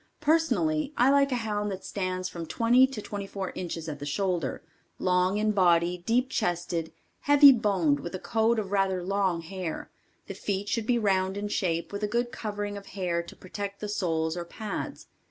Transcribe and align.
]Personally, 0.19 0.91
I 0.97 1.11
like 1.11 1.31
a 1.31 1.35
hound 1.45 1.69
that 1.69 1.85
stands 1.85 2.27
from 2.27 2.47
20 2.47 2.87
to 2.87 3.01
24 3.03 3.51
inches 3.51 3.87
at 3.87 4.07
shoulder, 4.07 4.63
long 4.97 5.37
in 5.37 5.51
body, 5.51 5.99
deep 6.07 6.31
chested, 6.31 6.91
heavy 7.19 7.51
boned 7.51 7.99
with 7.99 8.15
a 8.15 8.19
coat 8.19 8.57
of 8.57 8.71
rather 8.71 9.03
long 9.03 9.43
hair, 9.43 9.91
the 10.25 10.33
feet 10.33 10.67
should 10.67 10.87
be 10.87 10.97
round 10.97 11.37
in 11.37 11.49
shape 11.49 11.93
with 11.93 12.01
a 12.03 12.07
good 12.07 12.31
covering 12.31 12.77
of 12.77 12.87
hair 12.97 13.21
to 13.21 13.35
protect 13.35 13.79
the 13.79 13.87
soles 13.87 14.35
or 14.35 14.43
pads. 14.43 15.05